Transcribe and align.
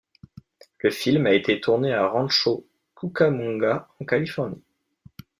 Le 0.79 0.89
film 0.89 1.27
a 1.27 1.33
été 1.35 1.61
tourné 1.61 1.93
à 1.93 2.07
Rancho 2.07 2.67
Cucamonga 2.95 3.87
en 3.99 4.05
Californie. 4.05 4.63